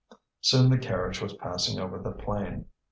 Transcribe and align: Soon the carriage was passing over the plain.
Soon 0.39 0.71
the 0.71 0.79
carriage 0.79 1.21
was 1.21 1.35
passing 1.35 1.79
over 1.79 1.99
the 1.99 2.09
plain. 2.11 2.65